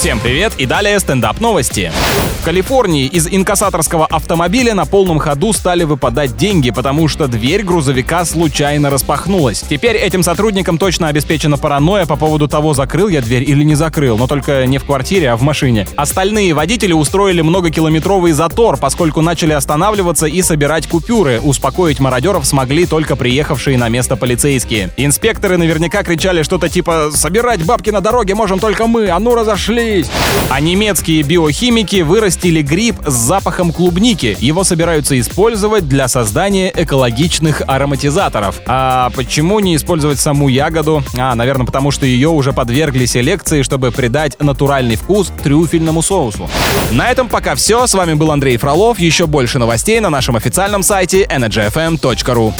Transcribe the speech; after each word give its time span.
Всем 0.00 0.18
привет 0.18 0.54
и 0.56 0.64
далее 0.64 0.98
стендап 0.98 1.40
новости. 1.40 1.92
В 2.40 2.42
Калифорнии 2.46 3.04
из 3.04 3.28
инкассаторского 3.28 4.06
автомобиля 4.06 4.72
на 4.72 4.86
полном 4.86 5.18
ходу 5.18 5.52
стали 5.52 5.84
выпадать 5.84 6.38
деньги, 6.38 6.70
потому 6.70 7.06
что 7.06 7.28
дверь 7.28 7.62
грузовика 7.62 8.24
случайно 8.24 8.88
распахнулась. 8.88 9.62
Теперь 9.68 9.96
этим 9.96 10.22
сотрудникам 10.22 10.78
точно 10.78 11.08
обеспечена 11.08 11.58
паранойя 11.58 12.06
по 12.06 12.16
поводу 12.16 12.48
того, 12.48 12.72
закрыл 12.72 13.08
я 13.08 13.20
дверь 13.20 13.42
или 13.42 13.62
не 13.62 13.74
закрыл, 13.74 14.16
но 14.16 14.26
только 14.26 14.64
не 14.64 14.78
в 14.78 14.84
квартире, 14.84 15.32
а 15.32 15.36
в 15.36 15.42
машине. 15.42 15.86
Остальные 15.96 16.54
водители 16.54 16.94
устроили 16.94 17.42
многокилометровый 17.42 18.32
затор, 18.32 18.78
поскольку 18.78 19.20
начали 19.20 19.52
останавливаться 19.52 20.24
и 20.24 20.40
собирать 20.40 20.88
купюры. 20.88 21.40
Успокоить 21.42 22.00
мародеров 22.00 22.46
смогли 22.46 22.86
только 22.86 23.16
приехавшие 23.16 23.76
на 23.76 23.90
место 23.90 24.16
полицейские. 24.16 24.88
Инспекторы 24.96 25.58
наверняка 25.58 26.02
кричали 26.02 26.42
что-то 26.42 26.70
типа 26.70 27.10
«Собирать 27.12 27.62
бабки 27.66 27.90
на 27.90 28.00
дороге 28.00 28.34
можем 28.34 28.60
только 28.60 28.86
мы, 28.86 29.10
а 29.10 29.18
ну 29.18 29.34
разошлись!» 29.90 30.06
А 30.50 30.60
немецкие 30.60 31.22
биохимики 31.22 32.02
вырастили 32.02 32.62
гриб 32.62 32.96
с 33.06 33.12
запахом 33.12 33.72
клубники. 33.72 34.36
Его 34.40 34.64
собираются 34.64 35.18
использовать 35.18 35.88
для 35.88 36.08
создания 36.08 36.72
экологичных 36.74 37.62
ароматизаторов. 37.66 38.60
А 38.66 39.10
почему 39.10 39.60
не 39.60 39.76
использовать 39.76 40.18
саму 40.18 40.48
ягоду? 40.48 41.04
А, 41.16 41.34
наверное, 41.34 41.66
потому 41.66 41.90
что 41.90 42.04
ее 42.04 42.28
уже 42.28 42.52
подвергли 42.52 43.06
селекции, 43.06 43.62
чтобы 43.62 43.92
придать 43.92 44.36
натуральный 44.40 44.96
вкус 44.96 45.32
трюфельному 45.42 46.02
соусу. 46.02 46.50
На 46.90 47.10
этом 47.10 47.28
пока 47.28 47.54
все. 47.54 47.86
С 47.86 47.94
вами 47.94 48.14
был 48.14 48.32
Андрей 48.32 48.56
Фролов. 48.56 48.98
Еще 48.98 49.26
больше 49.26 49.58
новостей 49.58 50.00
на 50.00 50.10
нашем 50.10 50.36
официальном 50.36 50.82
сайте 50.82 51.24
energyfm.ru. 51.24 52.52